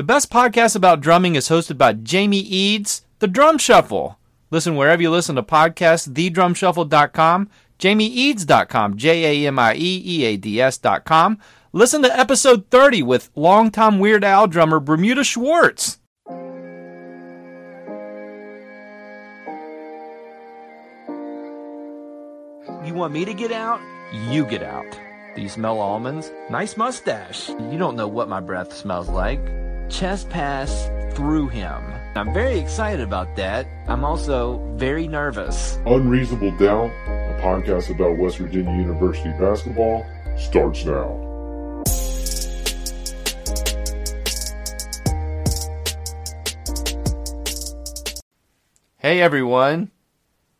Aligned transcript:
The 0.00 0.04
best 0.04 0.30
podcast 0.30 0.74
about 0.74 1.02
drumming 1.02 1.34
is 1.34 1.50
hosted 1.50 1.76
by 1.76 1.92
Jamie 1.92 2.38
Eads, 2.38 3.04
The 3.18 3.28
Drum 3.28 3.58
Shuffle. 3.58 4.18
Listen 4.50 4.74
wherever 4.74 5.02
you 5.02 5.10
listen 5.10 5.36
to 5.36 5.42
podcasts, 5.42 6.08
thedrumshuffle.com, 6.08 7.50
jamieeads.com, 7.78 8.96
J 8.96 9.44
A 9.44 9.48
M 9.48 9.58
I 9.58 9.74
E 9.74 10.02
E 10.02 10.24
A 10.24 10.36
D 10.38 10.58
S.com. 10.58 11.38
Listen 11.74 12.00
to 12.00 12.18
episode 12.18 12.70
30 12.70 13.02
with 13.02 13.28
longtime 13.34 13.98
Weird 13.98 14.24
Al 14.24 14.46
drummer 14.46 14.80
Bermuda 14.80 15.22
Schwartz. 15.22 15.98
You 22.86 22.94
want 22.94 23.12
me 23.12 23.26
to 23.26 23.34
get 23.34 23.52
out? 23.52 23.82
You 24.30 24.46
get 24.46 24.62
out. 24.62 24.98
Do 25.36 25.42
you 25.42 25.50
smell 25.50 25.78
almonds? 25.78 26.32
Nice 26.48 26.78
mustache. 26.78 27.50
You 27.50 27.76
don't 27.76 27.96
know 27.96 28.08
what 28.08 28.30
my 28.30 28.40
breath 28.40 28.74
smells 28.74 29.10
like. 29.10 29.59
Chest 29.90 30.30
pass 30.30 30.88
through 31.14 31.48
him. 31.48 31.82
I'm 32.14 32.32
very 32.32 32.58
excited 32.58 33.00
about 33.00 33.34
that. 33.36 33.66
I'm 33.88 34.04
also 34.04 34.58
very 34.76 35.08
nervous. 35.08 35.78
Unreasonable 35.84 36.56
Doubt, 36.58 36.90
a 37.08 37.40
podcast 37.42 37.90
about 37.90 38.16
West 38.16 38.38
Virginia 38.38 38.72
University 38.72 39.30
basketball, 39.38 40.06
starts 40.38 40.84
now. 40.84 41.26
Hey 48.98 49.20
everyone. 49.20 49.90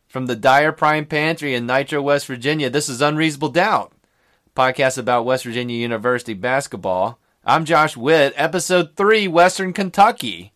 From 0.07 0.25
the 0.25 0.35
Dyer 0.35 0.73
Prime 0.73 1.05
Pantry 1.05 1.55
in 1.55 1.65
Nitro, 1.65 2.01
West 2.01 2.25
Virginia, 2.25 2.69
this 2.69 2.89
is 2.89 3.01
Unreasonable 3.01 3.49
Doubt, 3.49 3.93
podcast 4.57 4.97
about 4.97 5.23
West 5.23 5.45
Virginia 5.45 5.77
University 5.77 6.33
basketball. 6.33 7.20
I'm 7.43 7.65
Josh 7.65 7.97
Witt, 7.97 8.33
episode 8.35 8.95
3, 8.95 9.27
Western 9.27 9.73
Kentucky. 9.73 10.53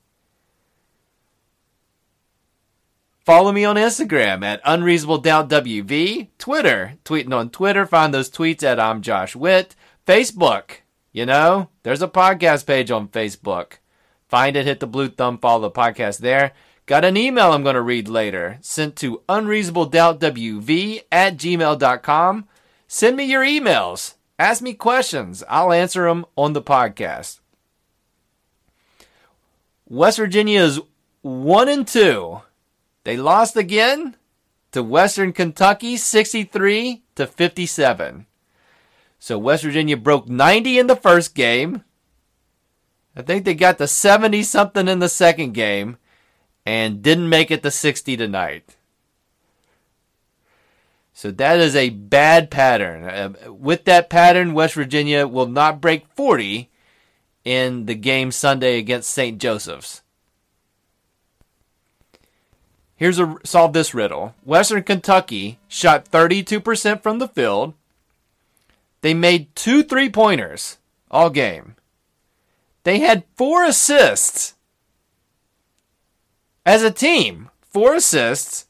Follow 3.25 3.51
me 3.51 3.65
on 3.65 3.75
Instagram 3.75 4.43
at 4.43 4.61
Unreasonable 4.63 5.17
Doubt 5.17 5.49
WV, 5.49 6.27
Twitter, 6.37 6.93
tweeting 7.03 7.33
on 7.33 7.49
Twitter, 7.49 7.87
find 7.87 8.13
those 8.13 8.29
tweets 8.29 8.61
at 8.61 8.79
I'm 8.79 9.01
Josh 9.01 9.35
Witt, 9.35 9.75
Facebook, 10.05 10.81
you 11.11 11.25
know, 11.25 11.69
there's 11.81 12.03
a 12.03 12.07
podcast 12.07 12.67
page 12.67 12.91
on 12.91 13.07
Facebook. 13.07 13.79
Find 14.27 14.55
it, 14.55 14.67
hit 14.67 14.79
the 14.79 14.85
blue 14.85 15.09
thumb, 15.09 15.39
follow 15.39 15.61
the 15.61 15.71
podcast 15.71 16.19
there. 16.19 16.51
Got 16.85 17.03
an 17.03 17.17
email 17.17 17.51
I'm 17.51 17.63
going 17.63 17.73
to 17.73 17.81
read 17.81 18.07
later, 18.07 18.59
sent 18.61 18.95
to 18.97 19.23
unreasonabledoubtwv 19.27 21.01
at 21.11 21.35
gmail.com. 21.37 22.47
Send 22.87 23.17
me 23.17 23.23
your 23.23 23.43
emails. 23.43 24.13
Ask 24.37 24.61
me 24.61 24.73
questions. 24.73 25.43
I'll 25.47 25.71
answer 25.71 26.03
them 26.07 26.25
on 26.35 26.53
the 26.53 26.61
podcast. 26.61 27.39
West 29.87 30.17
Virginia 30.17 30.61
is 30.61 30.79
1 31.21 31.69
and 31.69 31.87
2. 31.87 32.41
They 33.03 33.17
lost 33.17 33.55
again 33.55 34.15
to 34.71 34.83
Western 34.83 35.31
Kentucky 35.31 35.95
63 35.95 37.03
to 37.15 37.27
57. 37.27 38.25
So 39.19 39.37
West 39.37 39.63
Virginia 39.63 39.95
broke 39.95 40.27
90 40.27 40.79
in 40.79 40.87
the 40.87 40.95
first 40.95 41.33
game. 41.33 41.83
I 43.15 43.21
think 43.21 43.45
they 43.45 43.53
got 43.53 43.77
to 43.77 43.87
70 43.87 44.43
something 44.43 44.87
in 44.87 44.99
the 44.99 45.07
second 45.07 45.53
game 45.53 45.97
and 46.65 47.01
didn't 47.01 47.29
make 47.29 47.51
it 47.51 47.63
to 47.63 47.71
60 47.71 48.17
tonight. 48.17 48.75
So 51.15 51.31
that 51.31 51.59
is 51.61 51.77
a 51.77 51.91
bad 51.91 52.51
pattern. 52.51 53.05
Uh, 53.05 53.53
with 53.53 53.85
that 53.85 54.09
pattern, 54.09 54.53
West 54.53 54.73
Virginia 54.73 55.25
will 55.25 55.47
not 55.47 55.79
break 55.79 56.05
40 56.13 56.69
in 57.45 57.85
the 57.85 57.95
game 57.95 58.33
Sunday 58.33 58.77
against 58.77 59.11
St. 59.11 59.39
Joseph's. 59.39 60.01
Here's 62.97 63.17
a 63.17 63.37
solve 63.45 63.71
this 63.71 63.93
riddle. 63.93 64.35
Western 64.43 64.83
Kentucky 64.83 65.57
shot 65.69 66.11
32% 66.11 67.01
from 67.01 67.19
the 67.19 67.29
field. 67.29 67.75
They 68.99 69.13
made 69.13 69.55
two 69.55 69.83
three-pointers 69.83 70.79
all 71.09 71.29
game. 71.29 71.75
They 72.83 72.99
had 72.99 73.23
four 73.37 73.63
assists 73.63 74.55
as 76.65 76.83
a 76.83 76.91
team, 76.91 77.51
four 77.71 77.95
assists, 77.95 78.65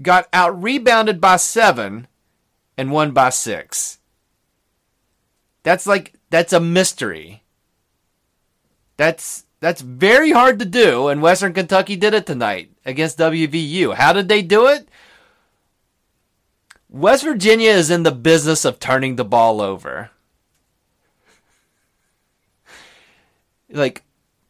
got 0.00 0.28
out 0.32 0.62
rebounded 0.62 1.20
by 1.20 1.36
seven, 1.36 2.06
and 2.76 2.92
won 2.92 3.12
by 3.12 3.30
six. 3.30 3.98
That's 5.62 5.86
like 5.86 6.14
that's 6.30 6.52
a 6.52 6.60
mystery. 6.60 7.42
That's 8.96 9.44
that's 9.60 9.80
very 9.80 10.30
hard 10.30 10.58
to 10.60 10.64
do, 10.64 11.08
and 11.08 11.20
Western 11.20 11.52
Kentucky 11.52 11.96
did 11.96 12.14
it 12.14 12.26
tonight 12.26 12.70
against 12.84 13.18
WVU. 13.18 13.94
How 13.94 14.12
did 14.12 14.28
they 14.28 14.42
do 14.42 14.66
it? 14.66 14.88
West 16.88 17.24
Virginia 17.24 17.70
is 17.70 17.90
in 17.90 18.02
the 18.02 18.12
business 18.12 18.64
of 18.64 18.78
turning 18.78 19.16
the 19.16 19.24
ball 19.24 19.60
over. 19.60 20.10
Like, 23.68 24.04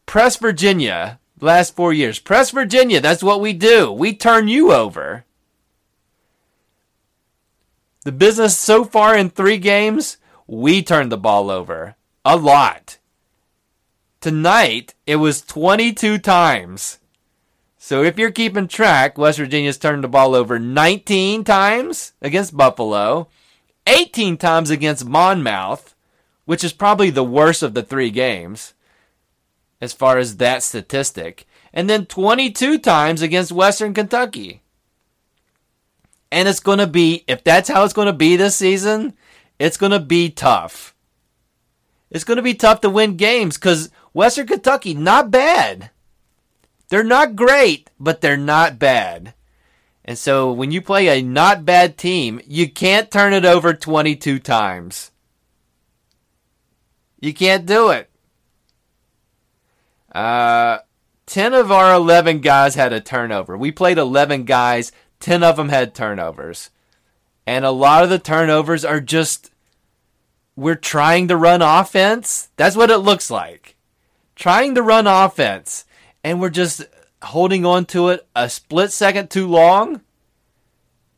press 0.05 0.37
Virginia 0.37 1.19
last 1.41 1.75
four 1.75 1.91
years. 1.91 2.19
Press 2.19 2.51
Virginia, 2.51 3.01
that's 3.01 3.23
what 3.23 3.41
we 3.41 3.51
do. 3.51 3.91
We 3.91 4.15
turn 4.15 4.47
you 4.47 4.71
over. 4.71 5.25
The 8.09 8.13
business 8.13 8.57
so 8.57 8.85
far 8.85 9.15
in 9.15 9.29
three 9.29 9.59
games, 9.59 10.17
we 10.47 10.81
turned 10.81 11.11
the 11.11 11.15
ball 11.15 11.51
over. 11.51 11.95
A 12.25 12.37
lot. 12.37 12.97
Tonight, 14.19 14.95
it 15.05 15.17
was 15.17 15.43
22 15.43 16.17
times. 16.17 16.97
So 17.77 18.01
if 18.01 18.17
you're 18.17 18.31
keeping 18.31 18.67
track, 18.67 19.19
West 19.19 19.37
Virginia's 19.37 19.77
turned 19.77 20.03
the 20.03 20.07
ball 20.07 20.33
over 20.33 20.57
19 20.57 21.43
times 21.43 22.13
against 22.19 22.57
Buffalo, 22.57 23.27
18 23.85 24.37
times 24.37 24.71
against 24.71 25.05
Monmouth, 25.05 25.93
which 26.45 26.63
is 26.63 26.73
probably 26.73 27.11
the 27.11 27.23
worst 27.23 27.61
of 27.61 27.75
the 27.75 27.83
three 27.83 28.09
games 28.09 28.73
as 29.79 29.93
far 29.93 30.17
as 30.17 30.37
that 30.37 30.63
statistic, 30.63 31.45
and 31.71 31.87
then 31.87 32.07
22 32.07 32.79
times 32.79 33.21
against 33.21 33.51
Western 33.51 33.93
Kentucky. 33.93 34.63
And 36.31 36.47
it's 36.47 36.59
going 36.59 36.77
to 36.77 36.87
be, 36.87 37.23
if 37.27 37.43
that's 37.43 37.69
how 37.69 37.83
it's 37.83 37.93
going 37.93 38.07
to 38.07 38.13
be 38.13 38.35
this 38.35 38.55
season, 38.55 39.13
it's 39.57 39.77
going 39.77 39.91
to 39.91 39.99
be 39.99 40.29
tough. 40.29 40.95
It's 42.09 42.23
going 42.23 42.37
to 42.37 42.43
be 42.43 42.53
tough 42.53 42.81
to 42.81 42.89
win 42.89 43.17
games 43.17 43.57
because 43.57 43.89
Western 44.13 44.47
Kentucky, 44.47 44.93
not 44.93 45.31
bad. 45.31 45.91
They're 46.89 47.03
not 47.03 47.35
great, 47.35 47.89
but 47.99 48.21
they're 48.21 48.37
not 48.37 48.79
bad. 48.79 49.33
And 50.03 50.17
so 50.17 50.51
when 50.51 50.71
you 50.71 50.81
play 50.81 51.07
a 51.07 51.21
not 51.21 51.65
bad 51.65 51.97
team, 51.97 52.41
you 52.47 52.69
can't 52.69 53.11
turn 53.11 53.33
it 53.33 53.45
over 53.45 53.73
22 53.73 54.39
times. 54.39 55.11
You 57.19 57.33
can't 57.33 57.65
do 57.65 57.89
it. 57.89 58.09
Uh, 60.11 60.79
10 61.27 61.53
of 61.53 61.71
our 61.71 61.93
11 61.93 62.39
guys 62.39 62.73
had 62.73 62.91
a 62.91 62.99
turnover. 62.99 63.55
We 63.55 63.71
played 63.71 63.99
11 63.99 64.45
guys, 64.45 64.91
10 65.19 65.43
of 65.43 65.57
them 65.57 65.69
had 65.69 65.93
turnovers. 65.93 66.69
And 67.45 67.65
a 67.65 67.71
lot 67.71 68.03
of 68.03 68.09
the 68.09 68.19
turnovers 68.19 68.85
are 68.85 69.01
just, 69.01 69.51
we're 70.55 70.75
trying 70.75 71.27
to 71.29 71.37
run 71.37 71.61
offense. 71.61 72.49
That's 72.57 72.75
what 72.75 72.91
it 72.91 72.99
looks 72.99 73.31
like. 73.31 73.75
Trying 74.35 74.75
to 74.75 74.83
run 74.83 75.07
offense. 75.07 75.85
And 76.23 76.39
we're 76.39 76.49
just 76.49 76.83
holding 77.21 77.65
on 77.65 77.85
to 77.85 78.09
it 78.09 78.27
a 78.35 78.49
split 78.49 78.91
second 78.91 79.29
too 79.29 79.47
long. 79.47 80.01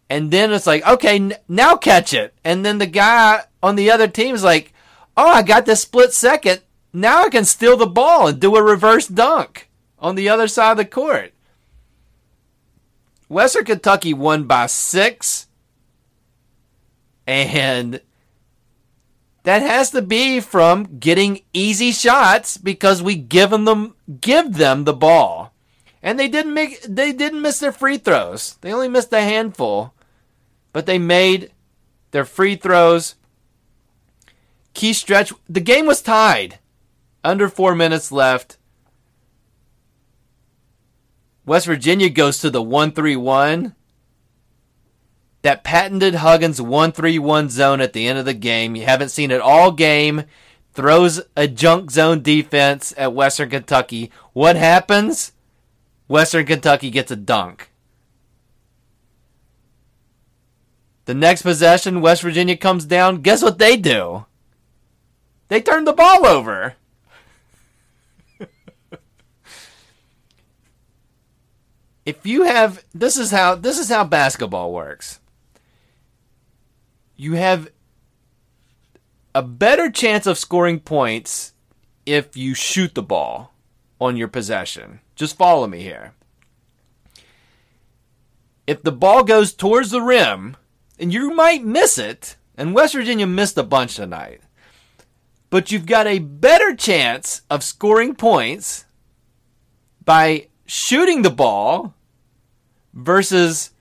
And 0.09 0.31
then 0.31 0.51
it's 0.51 0.67
like, 0.67 0.85
okay, 0.85 1.15
n- 1.15 1.33
now 1.47 1.75
catch 1.75 2.13
it. 2.13 2.33
And 2.43 2.65
then 2.65 2.79
the 2.79 2.85
guy 2.87 3.41
on 3.63 3.75
the 3.75 3.91
other 3.91 4.07
team 4.07 4.35
is 4.35 4.43
like, 4.43 4.73
oh, 5.15 5.27
I 5.27 5.41
got 5.41 5.65
this 5.65 5.81
split 5.81 6.13
second. 6.13 6.61
Now 6.93 7.23
I 7.23 7.29
can 7.29 7.45
steal 7.45 7.77
the 7.77 7.85
ball 7.85 8.27
and 8.27 8.39
do 8.39 8.55
a 8.55 8.63
reverse 8.63 9.07
dunk 9.07 9.69
on 9.99 10.15
the 10.15 10.27
other 10.27 10.47
side 10.47 10.71
of 10.71 10.77
the 10.77 10.85
court. 10.85 11.33
Western 13.31 13.63
Kentucky 13.63 14.13
won 14.13 14.43
by 14.43 14.65
six. 14.65 15.47
And 17.25 18.01
that 19.43 19.61
has 19.61 19.91
to 19.91 20.01
be 20.01 20.41
from 20.41 20.99
getting 20.99 21.41
easy 21.53 21.91
shots 21.93 22.57
because 22.57 23.01
we 23.01 23.15
given 23.15 23.63
them 23.63 23.95
give 24.19 24.55
them 24.55 24.83
the 24.83 24.93
ball. 24.93 25.53
And 26.03 26.19
they 26.19 26.27
didn't 26.27 26.53
make 26.53 26.81
they 26.81 27.13
didn't 27.13 27.41
miss 27.41 27.59
their 27.59 27.71
free 27.71 27.97
throws. 27.97 28.57
They 28.59 28.73
only 28.73 28.89
missed 28.89 29.13
a 29.13 29.21
handful. 29.21 29.93
But 30.73 30.85
they 30.85 30.99
made 30.99 31.51
their 32.11 32.25
free 32.25 32.57
throws. 32.57 33.15
Key 34.73 34.91
stretch 34.91 35.31
the 35.47 35.61
game 35.61 35.85
was 35.85 36.01
tied. 36.01 36.59
Under 37.23 37.47
four 37.47 37.75
minutes 37.75 38.11
left. 38.11 38.57
West 41.45 41.65
Virginia 41.65 42.09
goes 42.09 42.39
to 42.39 42.49
the 42.49 42.61
131. 42.61 43.75
That 45.41 45.63
patented 45.63 46.15
Huggins 46.15 46.61
131 46.61 47.49
zone 47.49 47.81
at 47.81 47.93
the 47.93 48.07
end 48.07 48.19
of 48.19 48.25
the 48.25 48.33
game. 48.33 48.75
You 48.75 48.85
haven't 48.85 49.09
seen 49.09 49.31
it 49.31 49.41
all 49.41 49.71
game. 49.71 50.25
throws 50.73 51.21
a 51.35 51.47
junk 51.47 51.91
zone 51.91 52.21
defense 52.21 52.93
at 52.95 53.13
Western 53.13 53.49
Kentucky. 53.49 54.11
What 54.33 54.55
happens? 54.55 55.33
Western 56.07 56.45
Kentucky 56.45 56.89
gets 56.89 57.11
a 57.11 57.15
dunk. 57.15 57.69
The 61.05 61.13
next 61.13 61.41
possession, 61.41 62.01
West 62.01 62.21
Virginia 62.21 62.55
comes 62.55 62.85
down. 62.85 63.21
Guess 63.21 63.41
what 63.41 63.57
they 63.57 63.75
do? 63.75 64.25
They 65.47 65.59
turn 65.59 65.83
the 65.83 65.93
ball 65.93 66.25
over. 66.25 66.75
If 72.05 72.25
you 72.25 72.43
have 72.43 72.83
this 72.93 73.17
is 73.17 73.31
how 73.31 73.55
this 73.55 73.77
is 73.77 73.89
how 73.89 74.03
basketball 74.03 74.71
works. 74.73 75.19
You 77.15 77.33
have 77.33 77.69
a 79.35 79.43
better 79.43 79.89
chance 79.89 80.25
of 80.25 80.37
scoring 80.37 80.79
points 80.79 81.53
if 82.05 82.35
you 82.35 82.53
shoot 82.53 82.95
the 82.95 83.03
ball 83.03 83.53
on 83.99 84.17
your 84.17 84.27
possession. 84.27 84.99
Just 85.15 85.37
follow 85.37 85.67
me 85.67 85.81
here. 85.81 86.13
If 88.65 88.81
the 88.81 88.91
ball 88.91 89.23
goes 89.23 89.53
towards 89.53 89.91
the 89.91 90.01
rim, 90.01 90.57
and 90.97 91.13
you 91.13 91.33
might 91.33 91.63
miss 91.63 91.97
it, 91.97 92.35
and 92.57 92.73
West 92.73 92.93
Virginia 92.93 93.27
missed 93.27 93.57
a 93.57 93.63
bunch 93.63 93.95
tonight, 93.95 94.41
but 95.49 95.71
you've 95.71 95.85
got 95.85 96.07
a 96.07 96.19
better 96.19 96.75
chance 96.75 97.41
of 97.49 97.63
scoring 97.63 98.15
points 98.15 98.85
by 100.03 100.47
shooting 100.71 101.21
the 101.21 101.29
ball 101.29 101.93
versus 102.93 103.71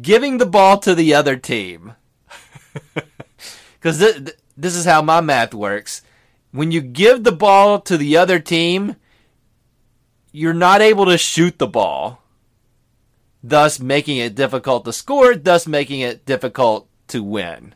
giving 0.00 0.38
the 0.38 0.46
ball 0.46 0.76
to 0.78 0.96
the 0.96 1.14
other 1.14 1.36
team. 1.36 1.94
Because 3.74 3.98
th- 3.98 4.36
this 4.56 4.76
is 4.76 4.84
how 4.84 5.02
my 5.02 5.20
math 5.20 5.52
works. 5.52 6.02
When 6.52 6.70
you 6.70 6.80
give 6.80 7.24
the 7.24 7.32
ball 7.32 7.80
to 7.80 7.96
the 7.98 8.16
other 8.16 8.38
team, 8.38 8.94
you're 10.30 10.54
not 10.54 10.80
able 10.80 11.06
to 11.06 11.18
shoot 11.18 11.58
the 11.58 11.66
ball, 11.66 12.22
thus 13.42 13.80
making 13.80 14.18
it 14.18 14.36
difficult 14.36 14.84
to 14.84 14.92
score, 14.92 15.34
thus 15.34 15.66
making 15.66 15.98
it 15.98 16.24
difficult 16.24 16.86
to 17.08 17.24
win. 17.24 17.74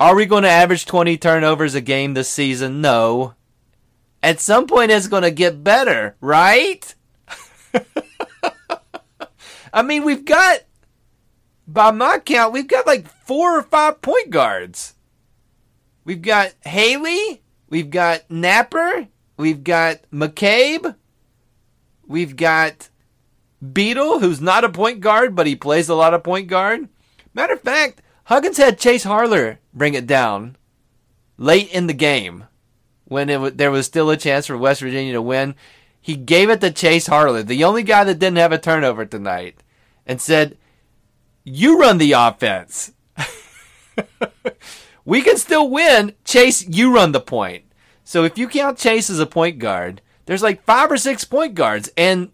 Are 0.00 0.14
we 0.14 0.24
going 0.24 0.44
to 0.44 0.48
average 0.48 0.86
20 0.86 1.18
turnovers 1.18 1.74
a 1.74 1.82
game 1.82 2.14
this 2.14 2.30
season? 2.30 2.80
No. 2.80 3.34
At 4.24 4.40
some 4.40 4.66
point, 4.66 4.90
it's 4.90 5.06
going 5.06 5.22
to 5.22 5.30
get 5.30 5.62
better, 5.62 6.16
right? 6.18 6.94
I 9.70 9.82
mean, 9.82 10.02
we've 10.02 10.24
got 10.24 10.60
by 11.68 11.90
my 11.90 12.20
count, 12.20 12.54
we've 12.54 12.66
got 12.66 12.86
like 12.86 13.06
four 13.06 13.58
or 13.58 13.62
five 13.62 14.00
point 14.00 14.30
guards. 14.30 14.94
We've 16.06 16.22
got 16.22 16.54
Haley, 16.62 17.42
we've 17.68 17.90
got 17.90 18.26
Knapper, 18.30 19.08
we've 19.36 19.62
got 19.62 19.98
McCabe, 20.10 20.96
we've 22.06 22.34
got 22.34 22.88
Beetle, 23.74 24.20
who's 24.20 24.40
not 24.40 24.64
a 24.64 24.70
point 24.70 25.00
guard, 25.00 25.34
but 25.36 25.46
he 25.46 25.54
plays 25.54 25.90
a 25.90 25.94
lot 25.94 26.14
of 26.14 26.22
point 26.22 26.48
guard. 26.48 26.88
Matter 27.34 27.52
of 27.52 27.60
fact, 27.60 28.00
Huggins 28.24 28.56
had 28.56 28.78
Chase 28.78 29.04
Harler 29.04 29.58
bring 29.74 29.92
it 29.92 30.06
down 30.06 30.56
late 31.36 31.70
in 31.70 31.88
the 31.88 31.92
game 31.92 32.44
when 33.14 33.28
w- 33.28 33.54
there 33.54 33.70
was 33.70 33.86
still 33.86 34.10
a 34.10 34.16
chance 34.16 34.46
for 34.46 34.58
West 34.58 34.80
Virginia 34.80 35.12
to 35.12 35.22
win. 35.22 35.54
He 36.00 36.16
gave 36.16 36.50
it 36.50 36.60
to 36.60 36.72
Chase 36.72 37.06
Harler, 37.06 37.44
the 37.44 37.62
only 37.62 37.84
guy 37.84 38.02
that 38.02 38.18
didn't 38.18 38.38
have 38.38 38.50
a 38.50 38.58
turnover 38.58 39.06
tonight, 39.06 39.62
and 40.04 40.20
said, 40.20 40.58
you 41.44 41.78
run 41.78 41.98
the 41.98 42.12
offense. 42.12 42.92
we 45.04 45.22
can 45.22 45.36
still 45.36 45.70
win. 45.70 46.14
Chase, 46.24 46.66
you 46.66 46.92
run 46.92 47.12
the 47.12 47.20
point. 47.20 47.64
So 48.02 48.24
if 48.24 48.36
you 48.36 48.48
count 48.48 48.78
Chase 48.78 49.08
as 49.08 49.20
a 49.20 49.26
point 49.26 49.60
guard, 49.60 50.00
there's 50.26 50.42
like 50.42 50.64
five 50.64 50.90
or 50.90 50.96
six 50.96 51.24
point 51.24 51.54
guards, 51.54 51.90
and 51.96 52.32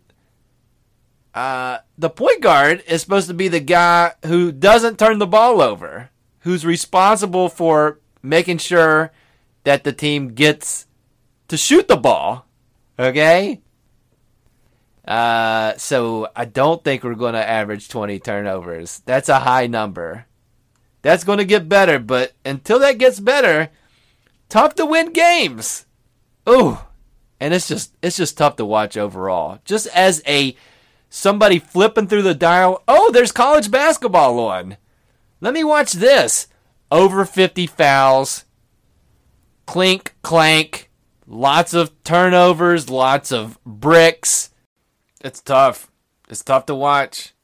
uh, 1.35 1.79
the 1.99 2.11
point 2.11 2.41
guard 2.41 2.83
is 2.89 3.03
supposed 3.03 3.29
to 3.29 3.35
be 3.35 3.49
the 3.49 3.61
guy 3.61 4.13
who 4.25 4.51
doesn't 4.51 4.99
turn 4.99 5.19
the 5.19 5.27
ball 5.27 5.61
over, 5.61 6.11
who's 6.41 6.65
responsible 6.65 7.49
for 7.49 8.01
making 8.23 8.59
sure 8.59 9.13
that 9.71 9.85
the 9.85 9.93
team 9.93 10.35
gets 10.35 10.89
to 11.47 11.57
shoot 11.57 11.87
the 11.87 11.97
ball. 11.97 12.45
Okay? 12.99 13.61
Uh, 15.07 15.77
so 15.77 16.27
I 16.35 16.45
don't 16.45 16.83
think 16.83 17.05
we're 17.05 17.15
going 17.15 17.35
to 17.35 17.49
average 17.49 17.89
20 17.89 18.19
turnovers. 18.19 19.01
That's 19.07 19.29
a 19.29 19.39
high 19.39 19.69
number. 19.69 20.27
That's 21.03 21.23
going 21.23 21.39
to 21.39 21.45
get 21.45 21.69
better, 21.69 22.01
but 22.01 22.33
until 22.45 22.81
that 22.81 22.99
gets 22.99 23.21
better, 23.21 23.69
tough 24.49 24.75
to 24.75 24.85
win 24.85 25.13
games. 25.13 25.87
Ooh, 26.49 26.79
and 27.39 27.55
it's 27.55 27.69
just 27.69 27.95
it's 28.03 28.17
just 28.17 28.37
tough 28.37 28.57
to 28.57 28.65
watch 28.65 28.97
overall. 28.97 29.61
Just 29.65 29.87
as 29.95 30.21
a 30.27 30.57
somebody 31.09 31.61
flipping 31.61 32.09
through 32.09 32.23
the 32.23 32.35
dial, 32.35 32.83
oh, 32.89 33.13
there's 33.13 33.31
college 33.31 33.71
basketball 33.71 34.41
on. 34.41 34.79
Let 35.41 35.55
me 35.55 35.63
watch 35.63 35.93
this. 35.93 36.49
Over 36.91 37.25
50 37.25 37.69
fouls. 37.69 38.47
Clink 39.71 40.15
clank. 40.23 40.91
Lots 41.29 41.75
of 41.75 42.03
turnovers, 42.03 42.91
lots 42.91 43.31
of 43.31 43.63
bricks 43.65 44.51
it's 45.21 45.41
tough. 45.41 45.91
It's 46.29 46.43
tough 46.43 46.67
to 46.67 46.75
watch. 46.75 47.35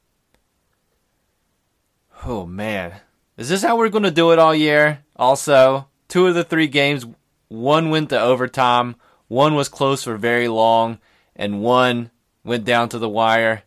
Oh 2.24 2.46
man. 2.46 2.94
Is 3.36 3.48
this 3.48 3.62
how 3.62 3.76
we're 3.76 3.90
going 3.90 4.02
to 4.02 4.10
do 4.10 4.32
it 4.32 4.38
all 4.38 4.54
year? 4.54 5.04
Also, 5.14 5.88
two 6.08 6.26
of 6.26 6.34
the 6.34 6.42
three 6.42 6.66
games, 6.66 7.06
one 7.48 7.90
went 7.90 8.08
to 8.08 8.20
overtime, 8.20 8.96
one 9.28 9.54
was 9.54 9.68
close 9.68 10.02
for 10.04 10.16
very 10.16 10.48
long, 10.48 10.98
and 11.36 11.60
one 11.60 12.10
went 12.42 12.64
down 12.64 12.88
to 12.88 12.98
the 12.98 13.08
wire. 13.08 13.62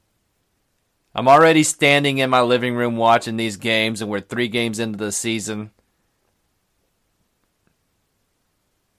I'm 1.14 1.28
already 1.28 1.64
standing 1.64 2.18
in 2.18 2.30
my 2.30 2.42
living 2.42 2.76
room 2.76 2.98
watching 2.98 3.38
these 3.38 3.58
games, 3.58 4.02
and 4.02 4.10
we're 4.10 4.20
three 4.20 4.48
games 4.48 4.80
into 4.80 4.98
the 4.98 5.12
season. 5.12 5.72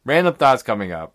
Random 0.06 0.34
thoughts 0.34 0.62
coming 0.62 0.92
up. 0.92 1.14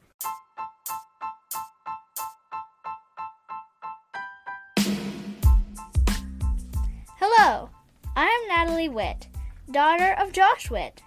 Hello, 7.18 7.72
I'm 8.16 8.48
Natalie 8.48 8.90
Witt, 8.90 9.28
daughter 9.72 10.14
of 10.20 10.32
Josh 10.32 10.70
Witt. 10.70 11.02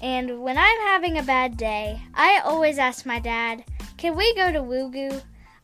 And 0.00 0.40
when 0.40 0.56
I'm 0.56 0.80
having 0.82 1.18
a 1.18 1.22
bad 1.24 1.56
day, 1.56 2.00
I 2.14 2.40
always 2.44 2.78
ask 2.78 3.04
my 3.04 3.18
dad, 3.18 3.64
Can 3.96 4.16
we 4.16 4.32
go 4.36 4.52
to 4.52 4.62
Woo 4.62 4.92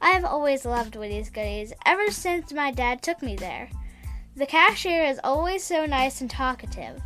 I 0.01 0.11
have 0.11 0.25
always 0.25 0.65
loved 0.65 0.97
Woody's 0.97 1.31
Goodies 1.31 1.73
ever 1.87 2.11
since 2.11 2.53
my 2.53 2.73
dad 2.73 3.03
took 3.03 3.23
me 3.23 3.37
there. 3.37 3.71
The 4.35 4.47
cashier 4.47 5.05
is 5.05 5.21
always 5.23 5.63
so 5.63 5.87
nice 5.87 6.21
and 6.21 6.31
talkative. 6.31 7.01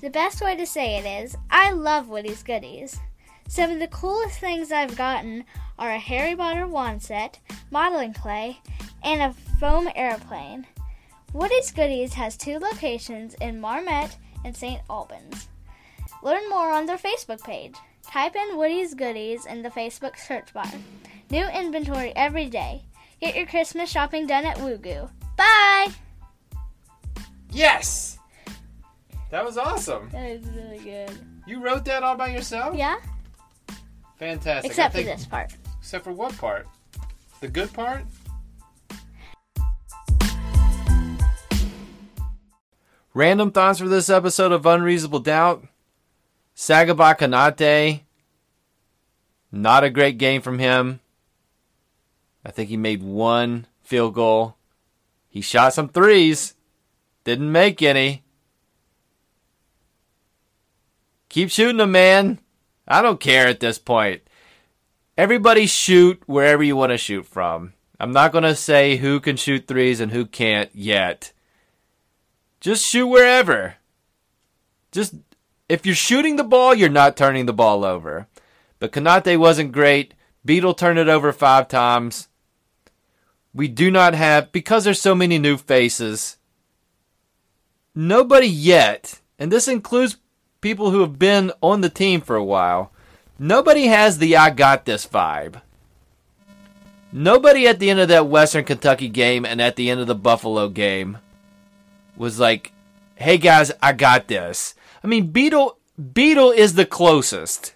The 0.00 0.10
best 0.10 0.40
way 0.40 0.54
to 0.54 0.64
say 0.64 0.96
it 0.96 1.24
is, 1.24 1.36
I 1.50 1.72
love 1.72 2.08
Woody's 2.08 2.44
Goodies. 2.44 3.00
Some 3.48 3.72
of 3.72 3.80
the 3.80 3.88
coolest 3.88 4.38
things 4.38 4.70
I've 4.70 4.96
gotten 4.96 5.44
are 5.76 5.90
a 5.90 5.98
Harry 5.98 6.36
Potter 6.36 6.68
wand 6.68 7.02
set, 7.02 7.40
modeling 7.72 8.12
clay, 8.12 8.60
and 9.02 9.22
a 9.22 9.34
foam 9.58 9.88
airplane. 9.96 10.66
Woody's 11.32 11.72
Goodies 11.72 12.14
has 12.14 12.36
two 12.36 12.58
locations 12.60 13.34
in 13.40 13.60
Marmet 13.60 14.16
and 14.44 14.56
St. 14.56 14.80
Albans. 14.88 15.48
Learn 16.22 16.48
more 16.48 16.70
on 16.70 16.86
their 16.86 16.96
Facebook 16.96 17.42
page. 17.42 17.74
Type 18.06 18.36
in 18.36 18.56
Woody's 18.56 18.94
Goodies 18.94 19.46
in 19.46 19.62
the 19.62 19.70
Facebook 19.70 20.16
search 20.16 20.54
bar. 20.54 20.70
New 21.30 21.46
inventory 21.48 22.12
every 22.14 22.46
day. 22.46 22.82
Get 23.20 23.34
your 23.34 23.46
Christmas 23.46 23.90
shopping 23.90 24.28
done 24.28 24.44
at 24.44 24.58
Woogu. 24.58 25.10
Bye! 25.36 25.88
Yes! 27.50 28.17
That 29.30 29.44
was 29.44 29.58
awesome. 29.58 30.08
That 30.10 30.30
is 30.30 30.46
really 30.46 30.78
good. 30.78 31.10
You 31.46 31.62
wrote 31.62 31.84
that 31.84 32.02
all 32.02 32.16
by 32.16 32.28
yourself? 32.28 32.74
Yeah? 32.74 32.96
Fantastic. 34.18 34.70
Except 34.70 34.94
for 34.94 35.02
this 35.02 35.26
part. 35.26 35.52
Except 35.78 36.04
for 36.04 36.12
what 36.12 36.36
part? 36.38 36.66
The 37.40 37.48
good 37.48 37.72
part? 37.72 38.04
Random 43.12 43.50
thoughts 43.50 43.80
for 43.80 43.88
this 43.88 44.08
episode 44.08 44.52
of 44.52 44.64
Unreasonable 44.64 45.20
Doubt. 45.20 45.64
Sagaba 46.56 47.18
Konate. 47.18 48.00
Not 49.52 49.84
a 49.84 49.90
great 49.90 50.16
game 50.18 50.40
from 50.40 50.58
him. 50.58 51.00
I 52.44 52.50
think 52.50 52.70
he 52.70 52.76
made 52.76 53.02
one 53.02 53.66
field 53.82 54.14
goal. 54.14 54.56
He 55.28 55.42
shot 55.42 55.74
some 55.74 55.88
threes. 55.88 56.54
Didn't 57.24 57.52
make 57.52 57.82
any. 57.82 58.22
Keep 61.28 61.50
shooting 61.50 61.76
them, 61.76 61.92
man. 61.92 62.38
I 62.86 63.02
don't 63.02 63.20
care 63.20 63.46
at 63.46 63.60
this 63.60 63.78
point. 63.78 64.22
Everybody 65.16 65.66
shoot 65.66 66.22
wherever 66.26 66.62
you 66.62 66.76
want 66.76 66.92
to 66.92 66.98
shoot 66.98 67.26
from. 67.26 67.74
I'm 68.00 68.12
not 68.12 68.32
going 68.32 68.44
to 68.44 68.54
say 68.54 68.96
who 68.96 69.20
can 69.20 69.36
shoot 69.36 69.66
threes 69.66 70.00
and 70.00 70.12
who 70.12 70.24
can't 70.24 70.70
yet. 70.74 71.32
Just 72.60 72.86
shoot 72.86 73.06
wherever. 73.06 73.74
Just 74.92 75.14
if 75.68 75.84
you're 75.84 75.94
shooting 75.94 76.36
the 76.36 76.44
ball, 76.44 76.74
you're 76.74 76.88
not 76.88 77.16
turning 77.16 77.46
the 77.46 77.52
ball 77.52 77.84
over. 77.84 78.26
But 78.78 78.92
Konate 78.92 79.38
wasn't 79.38 79.72
great. 79.72 80.14
Beetle 80.44 80.74
turned 80.74 80.98
it 80.98 81.08
over 81.08 81.32
five 81.32 81.68
times. 81.68 82.28
We 83.52 83.68
do 83.68 83.90
not 83.90 84.14
have, 84.14 84.52
because 84.52 84.84
there's 84.84 85.00
so 85.00 85.14
many 85.14 85.38
new 85.38 85.56
faces, 85.56 86.36
nobody 87.94 88.46
yet, 88.46 89.20
and 89.38 89.50
this 89.50 89.66
includes 89.66 90.16
people 90.60 90.90
who 90.90 91.00
have 91.00 91.18
been 91.18 91.52
on 91.60 91.80
the 91.80 91.88
team 91.88 92.20
for 92.20 92.36
a 92.36 92.44
while, 92.44 92.92
nobody 93.38 93.86
has 93.86 94.18
the 94.18 94.36
I 94.36 94.50
got 94.50 94.84
this 94.84 95.06
vibe. 95.06 95.60
Nobody 97.12 97.66
at 97.66 97.78
the 97.78 97.90
end 97.90 98.00
of 98.00 98.08
that 98.08 98.26
Western 98.26 98.64
Kentucky 98.64 99.08
game 99.08 99.46
and 99.46 99.60
at 99.62 99.76
the 99.76 99.88
end 99.88 100.00
of 100.00 100.06
the 100.06 100.14
Buffalo 100.14 100.68
game 100.68 101.18
was 102.16 102.38
like, 102.38 102.72
hey 103.16 103.38
guys, 103.38 103.72
I 103.82 103.92
got 103.92 104.28
this. 104.28 104.74
I 105.02 105.06
mean, 105.06 105.28
Beetle, 105.28 105.78
Beetle 106.12 106.50
is 106.50 106.74
the 106.74 106.84
closest. 106.84 107.74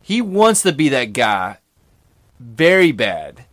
He 0.00 0.22
wants 0.22 0.62
to 0.62 0.72
be 0.72 0.88
that 0.90 1.12
guy 1.12 1.58
very 2.38 2.92
bad. 2.92 3.44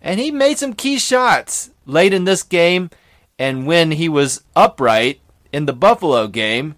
And 0.00 0.20
he 0.20 0.30
made 0.30 0.58
some 0.58 0.72
key 0.72 0.98
shots 0.98 1.70
late 1.86 2.12
in 2.12 2.24
this 2.24 2.42
game. 2.42 2.90
And 3.38 3.66
when 3.66 3.92
he 3.92 4.08
was 4.08 4.42
upright 4.56 5.20
in 5.52 5.66
the 5.66 5.72
Buffalo 5.72 6.26
game, 6.26 6.74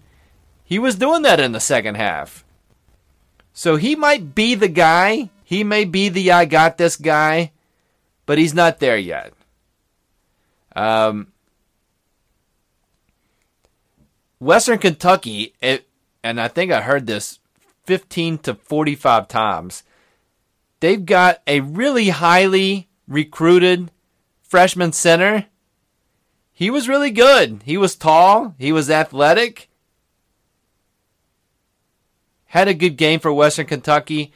he 0.71 0.79
was 0.79 0.95
doing 0.95 1.23
that 1.23 1.41
in 1.41 1.51
the 1.51 1.59
second 1.59 1.95
half. 1.95 2.45
So 3.51 3.75
he 3.75 3.93
might 3.93 4.33
be 4.33 4.55
the 4.55 4.69
guy. 4.69 5.29
He 5.43 5.65
may 5.65 5.83
be 5.83 6.07
the 6.07 6.31
I 6.31 6.45
got 6.45 6.77
this 6.77 6.95
guy, 6.95 7.51
but 8.25 8.37
he's 8.37 8.53
not 8.53 8.79
there 8.79 8.97
yet. 8.97 9.33
Um, 10.73 11.33
Western 14.39 14.77
Kentucky, 14.77 15.53
it, 15.61 15.89
and 16.23 16.39
I 16.39 16.47
think 16.47 16.71
I 16.71 16.79
heard 16.79 17.05
this 17.05 17.39
15 17.83 18.37
to 18.37 18.53
45 18.53 19.27
times. 19.27 19.83
They've 20.79 21.05
got 21.05 21.41
a 21.47 21.59
really 21.59 22.07
highly 22.07 22.87
recruited 23.09 23.91
freshman 24.41 24.93
center. 24.93 25.47
He 26.53 26.69
was 26.69 26.87
really 26.87 27.11
good. 27.11 27.63
He 27.65 27.75
was 27.75 27.93
tall, 27.93 28.55
he 28.57 28.71
was 28.71 28.89
athletic. 28.89 29.67
Had 32.51 32.67
a 32.67 32.73
good 32.73 32.97
game 32.97 33.21
for 33.21 33.31
Western 33.31 33.65
Kentucky. 33.65 34.33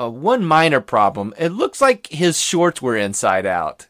Uh, 0.00 0.08
one 0.08 0.42
minor 0.42 0.80
problem 0.80 1.34
it 1.36 1.50
looks 1.50 1.78
like 1.78 2.06
his 2.06 2.40
shorts 2.40 2.80
were 2.80 2.96
inside 2.96 3.44
out. 3.44 3.86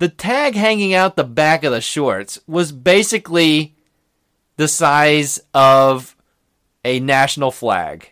The 0.00 0.08
tag 0.08 0.56
hanging 0.56 0.94
out 0.94 1.14
the 1.14 1.22
back 1.22 1.62
of 1.62 1.70
the 1.70 1.80
shorts 1.80 2.40
was 2.48 2.72
basically 2.72 3.76
the 4.56 4.66
size 4.66 5.40
of 5.54 6.16
a 6.84 6.98
national 6.98 7.52
flag. 7.52 8.10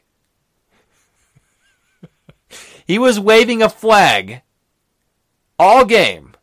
he 2.86 2.96
was 2.96 3.18
waving 3.18 3.60
a 3.60 3.68
flag 3.68 4.42
all 5.58 5.84
game 5.84 6.36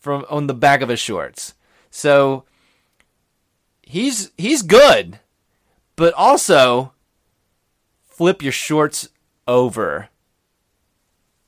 from 0.00 0.26
on 0.28 0.48
the 0.48 0.54
back 0.54 0.82
of 0.82 0.88
his 0.88 0.98
shorts. 0.98 1.54
So 1.92 2.42
he's 3.90 4.30
he's 4.38 4.62
good, 4.62 5.18
but 5.96 6.14
also 6.14 6.92
flip 8.04 8.42
your 8.42 8.52
shorts 8.52 9.08
over. 9.46 10.08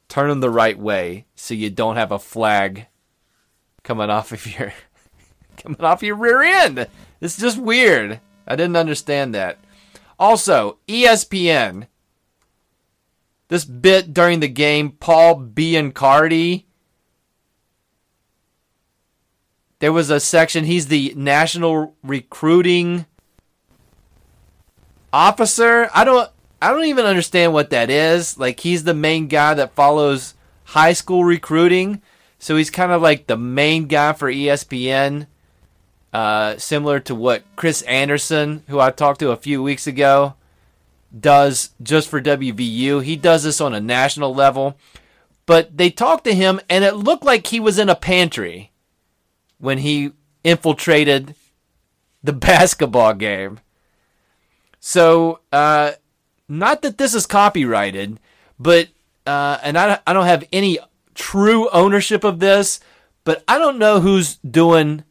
Turn 0.08 0.28
them 0.28 0.40
the 0.40 0.50
right 0.50 0.78
way 0.78 1.26
so 1.34 1.54
you 1.54 1.70
don't 1.70 1.96
have 1.96 2.12
a 2.12 2.18
flag 2.18 2.86
coming 3.82 4.10
off 4.10 4.32
of 4.32 4.46
your 4.58 4.72
coming 5.56 5.80
off 5.80 6.02
your 6.02 6.16
rear 6.16 6.42
end. 6.42 6.86
It's 7.20 7.38
just 7.38 7.58
weird. 7.58 8.20
I 8.46 8.56
didn't 8.56 8.76
understand 8.76 9.34
that. 9.34 9.58
Also, 10.18 10.78
ESPN. 10.88 11.86
This 13.48 13.64
bit 13.64 14.12
during 14.12 14.40
the 14.40 14.48
game, 14.48 14.92
Paul 14.92 15.40
Biancardi. 15.40 16.64
There 19.82 19.92
was 19.92 20.10
a 20.10 20.20
section. 20.20 20.62
He's 20.62 20.86
the 20.86 21.12
national 21.16 21.96
recruiting 22.04 23.04
officer. 25.12 25.90
I 25.92 26.04
don't. 26.04 26.30
I 26.62 26.70
don't 26.70 26.84
even 26.84 27.04
understand 27.04 27.52
what 27.52 27.70
that 27.70 27.90
is. 27.90 28.38
Like 28.38 28.60
he's 28.60 28.84
the 28.84 28.94
main 28.94 29.26
guy 29.26 29.54
that 29.54 29.74
follows 29.74 30.34
high 30.66 30.92
school 30.92 31.24
recruiting. 31.24 32.00
So 32.38 32.56
he's 32.56 32.70
kind 32.70 32.92
of 32.92 33.02
like 33.02 33.26
the 33.26 33.36
main 33.36 33.88
guy 33.88 34.12
for 34.12 34.30
ESPN. 34.30 35.26
Uh, 36.12 36.56
similar 36.58 37.00
to 37.00 37.16
what 37.16 37.42
Chris 37.56 37.82
Anderson, 37.82 38.62
who 38.68 38.78
I 38.78 38.92
talked 38.92 39.18
to 39.18 39.32
a 39.32 39.36
few 39.36 39.64
weeks 39.64 39.88
ago, 39.88 40.34
does 41.18 41.70
just 41.82 42.08
for 42.08 42.22
WVU. 42.22 43.02
He 43.02 43.16
does 43.16 43.42
this 43.42 43.60
on 43.60 43.74
a 43.74 43.80
national 43.80 44.32
level. 44.32 44.78
But 45.44 45.76
they 45.76 45.90
talked 45.90 46.22
to 46.26 46.34
him, 46.34 46.60
and 46.70 46.84
it 46.84 46.94
looked 46.94 47.24
like 47.24 47.48
he 47.48 47.58
was 47.58 47.80
in 47.80 47.88
a 47.88 47.96
pantry 47.96 48.71
when 49.62 49.78
he 49.78 50.10
infiltrated 50.42 51.36
the 52.20 52.32
basketball 52.50 53.14
game. 53.14 53.60
So, 54.80 55.38
uh, 55.52 55.92
not 56.48 56.82
that 56.82 56.98
this 56.98 57.14
is 57.14 57.26
copyrighted, 57.26 58.18
but, 58.58 58.88
uh, 59.24 59.58
and 59.62 59.78
I, 59.78 60.00
I 60.04 60.12
don't 60.12 60.26
have 60.26 60.44
any 60.52 60.80
true 61.14 61.70
ownership 61.70 62.24
of 62.24 62.40
this, 62.40 62.80
but 63.22 63.44
I 63.46 63.58
don't 63.58 63.78
know 63.78 64.00
who's 64.00 64.38
doing 64.38 65.04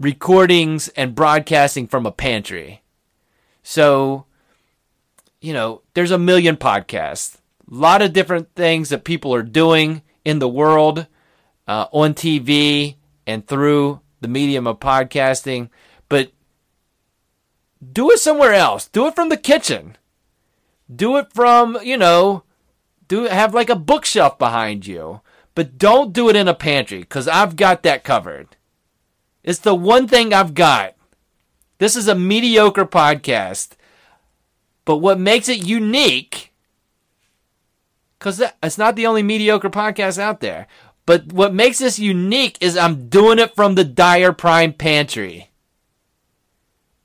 recordings 0.00 0.88
and 0.88 1.14
broadcasting 1.14 1.86
from 1.86 2.06
a 2.06 2.12
pantry. 2.12 2.82
So, 3.62 4.24
you 5.42 5.52
know, 5.52 5.82
there's 5.92 6.12
a 6.12 6.18
million 6.18 6.56
podcasts, 6.56 7.36
a 7.70 7.74
lot 7.74 8.00
of 8.00 8.14
different 8.14 8.54
things 8.54 8.88
that 8.88 9.04
people 9.04 9.34
are 9.34 9.42
doing 9.42 10.00
in 10.24 10.38
the 10.38 10.48
world, 10.48 11.06
uh, 11.66 11.86
on 11.92 12.14
TV 12.14 12.94
and 13.28 13.46
through 13.46 14.00
the 14.22 14.26
medium 14.26 14.66
of 14.66 14.80
podcasting. 14.80 15.68
But 16.08 16.32
do 17.92 18.10
it 18.10 18.18
somewhere 18.18 18.54
else. 18.54 18.88
Do 18.88 19.06
it 19.06 19.14
from 19.14 19.28
the 19.28 19.36
kitchen. 19.36 19.96
Do 20.92 21.18
it 21.18 21.32
from, 21.32 21.78
you 21.82 21.98
know, 21.98 22.42
do 23.06 23.24
have 23.24 23.54
like 23.54 23.68
a 23.68 23.76
bookshelf 23.76 24.38
behind 24.38 24.86
you. 24.86 25.20
But 25.54 25.76
don't 25.76 26.12
do 26.12 26.28
it 26.28 26.36
in 26.36 26.48
a 26.48 26.54
pantry 26.54 27.00
because 27.00 27.28
I've 27.28 27.54
got 27.56 27.82
that 27.82 28.02
covered. 28.02 28.56
It's 29.44 29.58
the 29.58 29.74
one 29.74 30.08
thing 30.08 30.32
I've 30.32 30.54
got. 30.54 30.94
This 31.78 31.94
is 31.94 32.08
a 32.08 32.14
mediocre 32.14 32.86
podcast. 32.86 33.72
But 34.84 34.98
what 34.98 35.20
makes 35.20 35.48
it 35.50 35.66
unique, 35.66 36.54
because 38.18 38.42
it's 38.62 38.78
not 38.78 38.96
the 38.96 39.06
only 39.06 39.22
mediocre 39.22 39.68
podcast 39.68 40.18
out 40.18 40.40
there, 40.40 40.66
but 41.08 41.32
what 41.32 41.54
makes 41.54 41.78
this 41.78 41.98
unique 41.98 42.58
is 42.60 42.76
I'm 42.76 43.08
doing 43.08 43.38
it 43.38 43.56
from 43.56 43.76
the 43.76 43.84
Dyer 43.84 44.30
Prime 44.30 44.74
Pantry. 44.74 45.48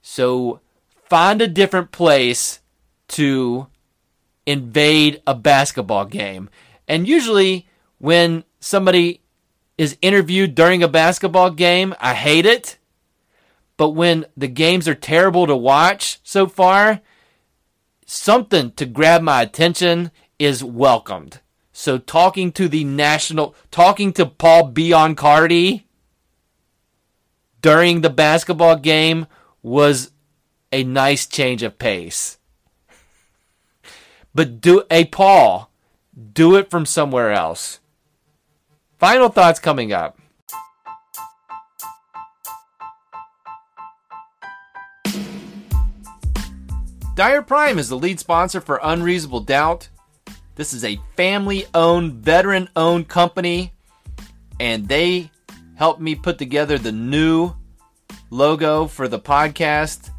So 0.01 0.59
find 1.05 1.41
a 1.41 1.47
different 1.47 1.93
place 1.93 2.59
to 3.07 3.67
invade 4.45 5.21
a 5.25 5.33
basketball 5.33 6.03
game. 6.03 6.49
And 6.85 7.07
usually, 7.07 7.69
when 7.97 8.43
somebody 8.59 9.21
is 9.77 9.97
interviewed 10.01 10.53
during 10.53 10.83
a 10.83 10.89
basketball 10.89 11.51
game, 11.51 11.95
I 12.01 12.13
hate 12.13 12.45
it. 12.45 12.77
But 13.77 13.91
when 13.91 14.25
the 14.35 14.49
games 14.49 14.85
are 14.85 14.95
terrible 14.95 15.47
to 15.47 15.55
watch 15.55 16.19
so 16.23 16.47
far, 16.47 16.99
something 18.05 18.73
to 18.73 18.85
grab 18.85 19.21
my 19.21 19.43
attention 19.43 20.11
is 20.37 20.61
welcomed. 20.61 21.39
So 21.73 21.97
talking 21.97 22.51
to 22.53 22.67
the 22.67 22.83
national, 22.83 23.55
talking 23.71 24.13
to 24.13 24.27
Paul 24.27 24.71
Biancardi 24.71 25.83
during 27.61 28.01
the 28.01 28.11
basketball 28.11 28.75
game 28.75 29.25
was 29.63 30.11
a 30.71 30.83
nice 30.83 31.25
change 31.25 31.63
of 31.63 31.79
pace. 31.79 32.37
But 34.35 34.61
do 34.61 34.83
a 34.91 35.05
Paul, 35.05 35.71
do 36.33 36.55
it 36.55 36.69
from 36.69 36.85
somewhere 36.85 37.31
else. 37.31 37.79
Final 38.99 39.29
thoughts 39.29 39.59
coming 39.59 39.91
up. 39.91 40.19
Dyer 47.15 47.43
Prime 47.43 47.77
is 47.77 47.89
the 47.89 47.97
lead 47.97 48.19
sponsor 48.19 48.59
for 48.59 48.79
Unreasonable 48.81 49.41
Doubt. 49.41 49.89
This 50.55 50.73
is 50.73 50.83
a 50.83 50.99
family 51.15 51.65
owned, 51.73 52.13
veteran 52.13 52.69
owned 52.75 53.07
company, 53.07 53.73
and 54.59 54.87
they 54.87 55.31
helped 55.75 55.99
me 55.99 56.15
put 56.15 56.37
together 56.37 56.77
the 56.77 56.91
new 56.91 57.53
logo 58.29 58.87
for 58.87 59.07
the 59.07 59.19
podcast. 59.19 60.11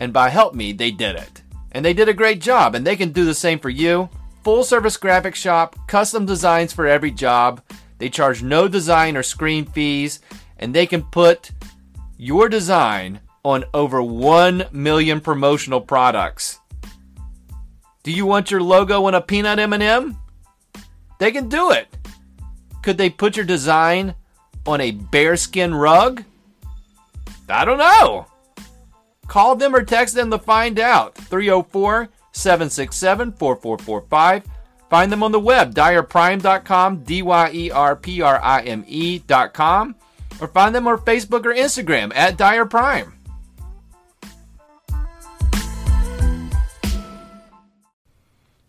And 0.00 0.12
by 0.12 0.28
help 0.28 0.54
me, 0.54 0.72
they 0.72 0.90
did 0.90 1.16
it. 1.16 1.42
And 1.72 1.84
they 1.84 1.92
did 1.92 2.08
a 2.08 2.14
great 2.14 2.40
job, 2.40 2.74
and 2.74 2.86
they 2.86 2.96
can 2.96 3.12
do 3.12 3.24
the 3.24 3.34
same 3.34 3.58
for 3.58 3.70
you. 3.70 4.08
Full 4.42 4.64
service 4.64 4.96
graphic 4.96 5.34
shop, 5.34 5.76
custom 5.86 6.26
designs 6.26 6.72
for 6.72 6.86
every 6.86 7.10
job. 7.10 7.62
They 7.98 8.08
charge 8.08 8.42
no 8.42 8.66
design 8.68 9.16
or 9.16 9.22
screen 9.22 9.66
fees, 9.66 10.20
and 10.58 10.74
they 10.74 10.86
can 10.86 11.02
put 11.02 11.50
your 12.16 12.48
design 12.48 13.20
on 13.44 13.64
over 13.74 14.02
1 14.02 14.66
million 14.72 15.20
promotional 15.20 15.80
products. 15.80 16.59
Do 18.02 18.12
you 18.12 18.24
want 18.26 18.50
your 18.50 18.62
logo 18.62 19.04
on 19.06 19.14
a 19.14 19.20
peanut 19.20 19.58
M&M? 19.58 20.16
They 21.18 21.30
can 21.30 21.48
do 21.48 21.70
it. 21.70 21.88
Could 22.82 22.96
they 22.96 23.10
put 23.10 23.36
your 23.36 23.44
design 23.44 24.14
on 24.66 24.80
a 24.80 24.92
bearskin 24.92 25.74
rug? 25.74 26.24
I 27.48 27.64
don't 27.64 27.78
know. 27.78 28.26
Call 29.26 29.54
them 29.54 29.74
or 29.76 29.82
text 29.82 30.14
them 30.14 30.30
to 30.30 30.38
find 30.38 30.78
out. 30.80 31.14
304 31.14 32.08
767 32.32 33.32
4445. 33.32 34.44
Find 34.88 35.12
them 35.12 35.22
on 35.22 35.30
the 35.30 35.38
web, 35.38 35.72
dyerprime.com, 35.72 37.04
D 37.04 37.22
Y 37.22 37.50
E 37.52 37.70
R 37.70 37.94
P 37.94 38.22
R 38.22 38.40
I 38.42 38.62
M 38.62 38.84
E.com, 38.88 39.94
or 40.40 40.48
find 40.48 40.74
them 40.74 40.88
on 40.88 40.98
Facebook 40.98 41.44
or 41.44 41.54
Instagram 41.54 42.12
at 42.16 42.36
Dyer 42.36 42.66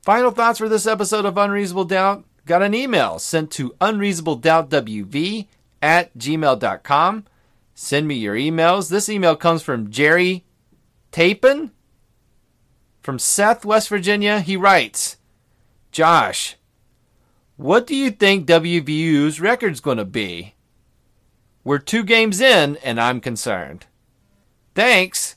Final 0.02 0.32
thoughts 0.32 0.58
for 0.58 0.68
this 0.68 0.88
episode 0.88 1.26
of 1.26 1.38
Unreasonable 1.38 1.86
Doubt. 1.86 2.26
Got 2.46 2.64
an 2.64 2.74
email 2.74 3.20
sent 3.20 3.52
to 3.52 3.76
unreasonabledoubtwv 3.82 5.48
at 5.82 6.18
gmail.com. 6.18 7.26
Send 7.76 8.08
me 8.08 8.16
your 8.16 8.36
emails. 8.36 8.90
This 8.90 9.10
email 9.10 9.36
comes 9.36 9.62
from 9.62 9.92
Jerry 9.92 10.44
Tapin 11.12 11.72
from 13.02 13.20
Seth, 13.20 13.64
West 13.64 13.90
Virginia. 13.90 14.40
He 14.40 14.58
writes, 14.58 15.18
Josh, 15.92 16.56
what 17.58 17.86
do 17.86 17.96
you 17.96 18.10
think 18.10 18.48
WVU's 18.48 19.40
record's 19.40 19.82
going 19.82 19.98
to 19.98 20.06
be? 20.06 20.56
We're 21.64 21.78
two 21.78 22.04
games 22.04 22.42
in, 22.42 22.78
and 22.78 23.00
I'm 23.00 23.22
concerned. 23.22 23.86
Thanks, 24.74 25.36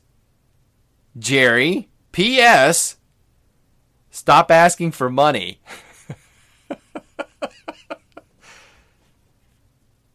Jerry. 1.18 1.90
P.S. 2.12 2.96
Stop 4.14 4.50
asking 4.52 4.92
for 4.92 5.10
money. 5.10 5.58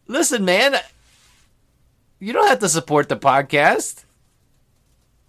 Listen, 0.06 0.42
man, 0.42 0.76
you 2.18 2.32
don't 2.32 2.48
have 2.48 2.60
to 2.60 2.68
support 2.70 3.10
the 3.10 3.16
podcast. 3.18 4.06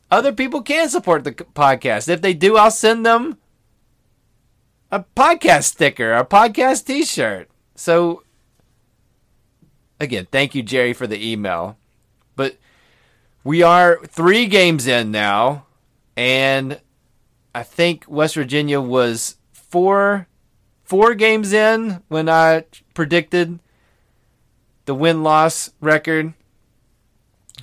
Other 0.09 0.31
people 0.31 0.61
can 0.61 0.87
support 0.87 1.25
the 1.25 1.33
podcast. 1.33 2.07
If 2.07 2.21
they 2.21 2.33
do, 2.33 2.55
I'll 2.55 2.71
send 2.71 3.05
them 3.05 3.39
a 4.89 5.03
podcast 5.17 5.63
sticker, 5.65 6.13
a 6.13 6.25
podcast 6.25 6.85
t 6.85 7.03
shirt. 7.03 7.49
So, 7.75 8.23
again, 9.99 10.27
thank 10.31 10.55
you, 10.55 10.63
Jerry, 10.63 10.93
for 10.93 11.07
the 11.07 11.29
email. 11.29 11.77
But 12.37 12.55
we 13.43 13.63
are 13.63 13.99
three 14.05 14.45
games 14.45 14.87
in 14.87 15.11
now, 15.11 15.65
and 16.15 16.79
I 17.53 17.63
think 17.63 18.05
West 18.07 18.35
Virginia 18.35 18.79
was 18.79 19.37
four 19.51 20.27
four 20.83 21.13
games 21.15 21.53
in 21.53 22.03
when 22.09 22.27
I 22.27 22.65
predicted 22.93 23.59
the 24.85 24.93
win 24.93 25.23
loss 25.23 25.71
record. 25.79 26.33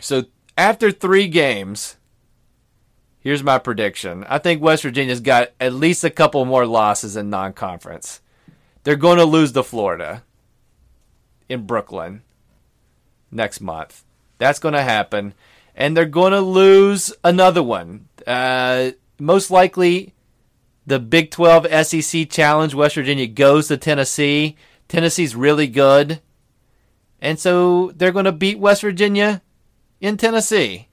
So 0.00 0.24
after 0.56 0.90
three 0.90 1.28
games, 1.28 1.96
here's 3.20 3.42
my 3.42 3.58
prediction. 3.58 4.24
I 4.28 4.38
think 4.38 4.62
West 4.62 4.82
Virginia's 4.82 5.20
got 5.20 5.50
at 5.60 5.74
least 5.74 6.04
a 6.04 6.10
couple 6.10 6.44
more 6.44 6.66
losses 6.66 7.16
in 7.16 7.30
non 7.30 7.52
conference. 7.52 8.20
They're 8.84 8.96
going 8.96 9.18
to 9.18 9.24
lose 9.24 9.52
to 9.52 9.62
Florida 9.62 10.24
in 11.48 11.66
Brooklyn 11.66 12.22
next 13.30 13.60
month. 13.60 14.04
That's 14.38 14.58
going 14.58 14.74
to 14.74 14.82
happen. 14.82 15.34
And 15.74 15.96
they're 15.96 16.06
going 16.06 16.32
to 16.32 16.40
lose 16.40 17.12
another 17.22 17.62
one. 17.62 18.08
Uh, 18.26 18.92
most 19.18 19.50
likely, 19.50 20.14
the 20.86 20.98
Big 20.98 21.30
12 21.30 21.86
SEC 21.86 22.30
Challenge, 22.30 22.74
West 22.74 22.94
Virginia 22.94 23.26
goes 23.26 23.68
to 23.68 23.76
Tennessee. 23.76 24.56
Tennessee's 24.88 25.36
really 25.36 25.66
good. 25.66 26.20
And 27.20 27.38
so 27.38 27.92
they're 27.94 28.12
going 28.12 28.24
to 28.24 28.32
beat 28.32 28.58
West 28.58 28.82
Virginia 28.82 29.42
in 30.00 30.16
Tennessee. 30.16 30.88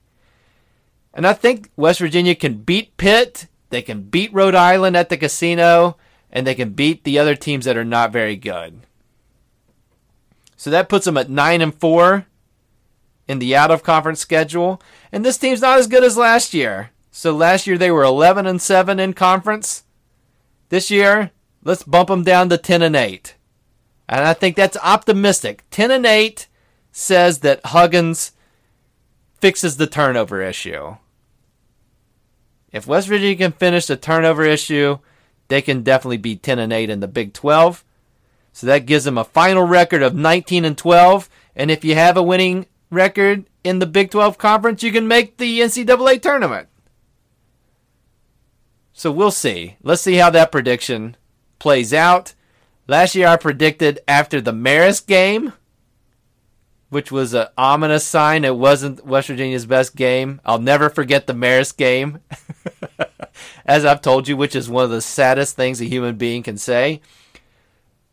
And 1.14 1.26
I 1.26 1.32
think 1.32 1.70
West 1.76 2.00
Virginia 2.00 2.34
can 2.34 2.58
beat 2.58 2.96
Pitt, 2.96 3.46
they 3.70 3.80
can 3.80 4.02
beat 4.02 4.32
Rhode 4.34 4.54
Island 4.54 4.96
at 4.96 5.08
the 5.08 5.16
casino, 5.16 5.96
and 6.30 6.46
they 6.46 6.54
can 6.54 6.70
beat 6.70 7.04
the 7.04 7.18
other 7.18 7.34
teams 7.34 7.64
that 7.64 7.76
are 7.76 7.84
not 7.84 8.12
very 8.12 8.36
good. 8.36 8.80
So 10.56 10.70
that 10.70 10.88
puts 10.88 11.04
them 11.04 11.16
at 11.16 11.30
9 11.30 11.60
and 11.62 11.74
4 11.74 12.26
in 13.28 13.38
the 13.38 13.56
out 13.56 13.70
of 13.70 13.82
conference 13.82 14.20
schedule. 14.20 14.80
And 15.10 15.24
this 15.24 15.38
team's 15.38 15.62
not 15.62 15.78
as 15.78 15.86
good 15.86 16.04
as 16.04 16.16
last 16.16 16.52
year. 16.52 16.90
So 17.18 17.34
last 17.34 17.66
year 17.66 17.78
they 17.78 17.90
were 17.90 18.04
11 18.04 18.44
and 18.44 18.60
7 18.60 19.00
in 19.00 19.14
conference. 19.14 19.84
This 20.68 20.90
year, 20.90 21.30
let's 21.64 21.82
bump 21.82 22.08
them 22.08 22.24
down 22.24 22.50
to 22.50 22.58
10 22.58 22.82
and 22.82 22.94
8. 22.94 23.36
And 24.06 24.22
I 24.22 24.34
think 24.34 24.54
that's 24.54 24.76
optimistic. 24.82 25.64
10 25.70 25.90
and 25.90 26.04
8 26.04 26.46
says 26.92 27.38
that 27.38 27.64
Huggins 27.64 28.32
fixes 29.40 29.78
the 29.78 29.86
turnover 29.86 30.42
issue. 30.42 30.96
If 32.70 32.86
West 32.86 33.08
Virginia 33.08 33.36
can 33.36 33.52
finish 33.52 33.86
the 33.86 33.96
turnover 33.96 34.44
issue, 34.44 34.98
they 35.48 35.62
can 35.62 35.82
definitely 35.82 36.18
be 36.18 36.36
10 36.36 36.58
and 36.58 36.70
8 36.70 36.90
in 36.90 37.00
the 37.00 37.08
Big 37.08 37.32
12. 37.32 37.82
So 38.52 38.66
that 38.66 38.84
gives 38.84 39.04
them 39.04 39.16
a 39.16 39.24
final 39.24 39.62
record 39.62 40.02
of 40.02 40.14
19 40.14 40.66
and 40.66 40.76
12. 40.76 41.30
And 41.56 41.70
if 41.70 41.82
you 41.82 41.94
have 41.94 42.18
a 42.18 42.22
winning 42.22 42.66
record 42.90 43.46
in 43.64 43.78
the 43.78 43.86
Big 43.86 44.10
12 44.10 44.36
conference, 44.36 44.82
you 44.82 44.92
can 44.92 45.08
make 45.08 45.38
the 45.38 45.60
NCAA 45.60 46.20
tournament. 46.20 46.68
So 48.98 49.12
we'll 49.12 49.30
see. 49.30 49.76
Let's 49.82 50.00
see 50.00 50.14
how 50.14 50.30
that 50.30 50.50
prediction 50.50 51.18
plays 51.58 51.92
out. 51.92 52.32
Last 52.88 53.14
year 53.14 53.28
I 53.28 53.36
predicted 53.36 54.00
after 54.08 54.40
the 54.40 54.54
Marist 54.54 55.06
game, 55.06 55.52
which 56.88 57.12
was 57.12 57.34
an 57.34 57.48
ominous 57.58 58.06
sign 58.06 58.42
it 58.42 58.56
wasn't 58.56 59.04
West 59.04 59.28
Virginia's 59.28 59.66
best 59.66 59.96
game. 59.96 60.40
I'll 60.46 60.58
never 60.58 60.88
forget 60.88 61.26
the 61.26 61.34
Marist 61.34 61.76
game. 61.76 62.20
As 63.66 63.84
I've 63.84 64.00
told 64.00 64.28
you, 64.28 64.36
which 64.38 64.56
is 64.56 64.70
one 64.70 64.84
of 64.84 64.90
the 64.90 65.02
saddest 65.02 65.56
things 65.56 65.82
a 65.82 65.84
human 65.84 66.16
being 66.16 66.42
can 66.42 66.56
say. 66.56 67.02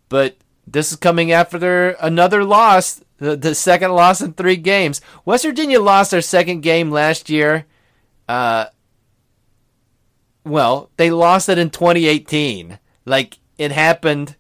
But 0.09 0.35
this 0.67 0.91
is 0.91 0.97
coming 0.97 1.31
after 1.31 1.91
another 1.91 2.43
loss, 2.43 3.01
the, 3.19 3.37
the 3.37 3.55
second 3.55 3.93
loss 3.93 4.19
in 4.19 4.33
three 4.33 4.57
games. 4.57 4.99
West 5.23 5.45
Virginia 5.45 5.79
lost 5.79 6.11
their 6.11 6.19
second 6.19 6.59
game 6.59 6.91
last 6.91 7.29
year. 7.29 7.67
Uh, 8.27 8.65
well, 10.43 10.89
they 10.97 11.11
lost 11.11 11.49
it 11.49 11.57
in 11.57 11.69
2018. 11.69 12.79
Like 13.05 13.37
it 13.57 13.71
happened 13.71 14.35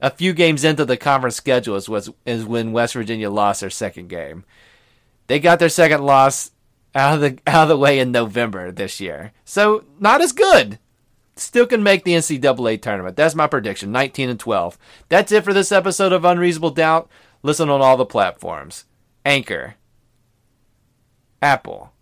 a 0.00 0.10
few 0.10 0.32
games 0.32 0.64
into 0.64 0.84
the 0.84 0.96
conference 0.96 1.36
schedule 1.36 1.76
is, 1.76 1.88
was, 1.88 2.10
is 2.24 2.44
when 2.44 2.72
West 2.72 2.94
Virginia 2.94 3.30
lost 3.30 3.60
their 3.60 3.70
second 3.70 4.08
game. 4.08 4.44
They 5.26 5.38
got 5.40 5.58
their 5.58 5.68
second 5.68 6.04
loss 6.04 6.52
out 6.94 7.14
of 7.14 7.20
the 7.20 7.38
out 7.46 7.64
of 7.64 7.68
the 7.68 7.76
way 7.76 7.98
in 7.98 8.12
November 8.12 8.72
this 8.72 9.00
year. 9.00 9.32
So 9.44 9.84
not 9.98 10.20
as 10.20 10.32
good. 10.32 10.78
Still 11.36 11.66
can 11.66 11.82
make 11.82 12.04
the 12.04 12.14
NCAA 12.14 12.82
tournament. 12.82 13.16
That's 13.16 13.34
my 13.34 13.46
prediction. 13.46 13.92
19 13.92 14.30
and 14.30 14.40
12. 14.40 14.76
That's 15.08 15.30
it 15.30 15.44
for 15.44 15.52
this 15.52 15.70
episode 15.70 16.12
of 16.12 16.24
Unreasonable 16.24 16.70
Doubt. 16.70 17.08
Listen 17.42 17.68
on 17.68 17.80
all 17.80 17.96
the 17.96 18.04
platforms. 18.04 18.86
Anchor, 19.24 19.74
Apple, 21.40 21.92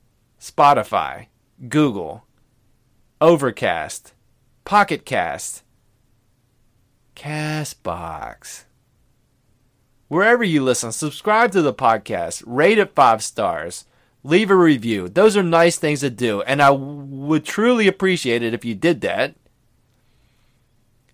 Spotify, 0.41 1.27
Google, 1.69 2.26
Overcast, 3.19 4.13
Pocket 4.67 5.07
Cast, 5.07 5.63
Castbox. 7.15 8.65
Wherever 10.09 10.45
you 10.45 10.63
listen, 10.63 10.93
subscribe 10.93 11.51
to 11.53 11.63
the 11.63 11.73
podcast, 11.73 12.43
rate 12.47 12.79
it 12.79 12.95
five 12.95 13.23
stars, 13.23 13.87
leave 14.23 14.51
a 14.51 14.55
review. 14.55 15.09
Those 15.09 15.35
are 15.35 15.43
nice 15.43 15.79
things 15.79 16.01
to 16.01 16.11
do, 16.11 16.43
and 16.43 16.61
I 16.61 16.69
would 16.71 17.47
truly 17.47 17.89
appreciate 17.89 18.43
it 18.43 18.53
if 18.53 18.67
you 18.67 18.75
did 18.75 19.01
that. 19.01 19.35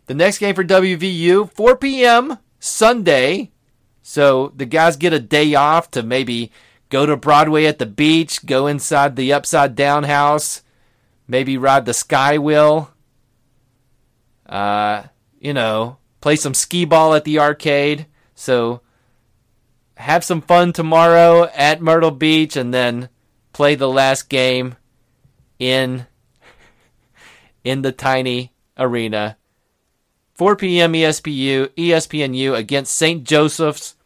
The 0.07 0.15
next 0.15 0.39
game 0.39 0.57
for 0.57 0.65
WVU, 0.65 1.53
4 1.53 1.77
p.m. 1.77 2.39
Sunday. 2.59 3.53
So 4.03 4.53
the 4.57 4.67
guys 4.67 4.97
get 4.97 5.13
a 5.13 5.21
day 5.21 5.55
off 5.55 5.89
to 5.93 6.03
maybe 6.03 6.51
go 6.89 7.07
to 7.07 7.17
Broadway 7.17 7.67
at 7.67 7.79
the 7.79 7.87
beach, 7.87 8.45
go 8.45 8.67
inside 8.67 9.15
the 9.15 9.33
upside 9.33 9.77
down 9.77 10.03
house, 10.03 10.63
maybe 11.33 11.57
ride 11.57 11.87
the 11.87 11.95
sky 11.95 12.37
wheel. 12.37 12.93
Uh, 14.47 15.05
you 15.41 15.55
know, 15.55 15.97
play 16.21 16.37
some 16.37 16.53
skee 16.53 16.85
ball 16.85 17.15
at 17.15 17.25
the 17.25 17.39
arcade. 17.39 18.07
So 18.35 18.83
have 19.97 20.23
some 20.23 20.43
fun 20.43 20.73
tomorrow 20.75 21.49
at 21.55 21.81
Myrtle 21.81 22.11
Beach 22.11 22.55
and 22.55 22.73
then 22.73 23.09
play 23.53 23.75
the 23.75 23.89
last 23.89 24.29
game 24.29 24.77
in 25.59 26.07
in 27.65 27.81
the 27.81 27.93
tiny 27.93 28.53
arena. 28.77 29.39
4 30.35 30.57
p.m. 30.57 30.93
ESPU, 30.93 31.69
ESPNU 31.69 32.57
against 32.57 32.95
St. 32.95 33.25
Joseph's. 33.25 33.97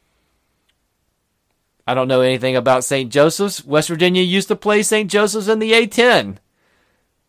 I 1.87 1.95
don't 1.95 2.09
know 2.09 2.21
anything 2.21 2.57
about 2.57 2.85
St. 2.85 3.11
Joseph's. 3.11 3.65
West 3.65 3.89
Virginia 3.89 4.23
used 4.23 4.49
to 4.49 4.57
play 4.57 4.83
St. 4.83 5.11
Joseph's 5.11 5.49
in 5.49 5.61
the 5.61 5.73
A10, 5.73 6.39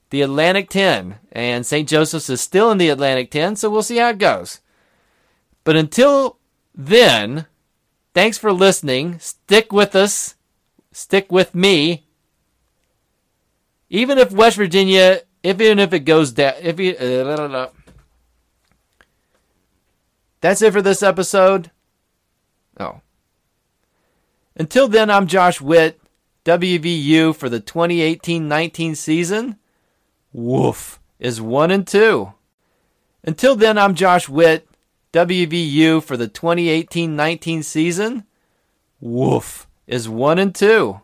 the 0.09 0.21
Atlantic 0.21 0.69
10, 0.69 1.15
and 1.31 1.65
St. 1.65 1.87
Joseph's 1.87 2.29
is 2.29 2.41
still 2.41 2.71
in 2.71 2.77
the 2.77 2.89
Atlantic 2.89 3.29
10, 3.31 3.55
so 3.55 3.69
we'll 3.69 3.83
see 3.83 3.97
how 3.97 4.09
it 4.09 4.17
goes. 4.17 4.61
But 5.63 5.75
until 5.75 6.37
then, 6.73 7.45
thanks 8.13 8.37
for 8.37 8.53
listening. 8.53 9.19
Stick 9.19 9.73
with 9.73 9.95
us. 9.95 10.35
Stick 10.93 11.31
with 11.31 11.53
me. 11.53 12.05
Even 13.89 14.17
if 14.17 14.31
West 14.31 14.57
Virginia, 14.57 15.21
if 15.43 15.61
even 15.61 15.79
if 15.79 15.93
it 15.93 15.99
goes 15.99 16.31
down, 16.31 16.53
if 16.61 16.79
you, 16.79 16.95
uh, 16.95 17.69
that's 20.41 20.61
it 20.61 20.73
for 20.73 20.81
this 20.81 21.03
episode. 21.03 21.71
Oh. 22.79 23.01
Until 24.55 24.87
then, 24.87 25.09
I'm 25.09 25.27
Josh 25.27 25.61
Witt, 25.61 25.99
WVU 26.45 27.35
for 27.35 27.49
the 27.49 27.59
2018-19 27.61 28.95
season. 28.95 29.57
Woof 30.33 30.99
is 31.19 31.41
one 31.41 31.71
and 31.71 31.87
two. 31.87 32.33
Until 33.23 33.55
then, 33.55 33.77
I'm 33.77 33.95
Josh 33.95 34.29
Witt, 34.29 34.67
WVU 35.13 36.03
for 36.03 36.15
the 36.15 36.27
2018 36.27 37.15
19 37.15 37.63
season. 37.63 38.25
Woof 38.99 39.67
is 39.85 40.09
1 40.09 40.39
and 40.39 40.53
2. 40.53 40.99